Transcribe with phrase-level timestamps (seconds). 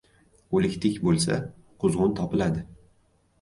[0.59, 1.37] •O‘liktik bo‘lsa,
[1.85, 2.65] quzg‘un topiladi.